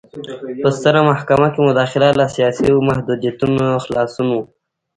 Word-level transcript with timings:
په 0.61 0.69
ستره 0.77 0.99
محکمه 1.09 1.47
کې 1.53 1.59
مداخله 1.69 2.09
له 2.19 2.25
سیاسي 2.35 2.63
محدودیتونو 2.89 3.65
خلاصون 3.83 4.27
و. 4.31 4.35